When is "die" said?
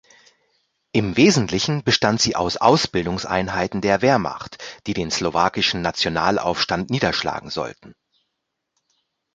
4.87-4.95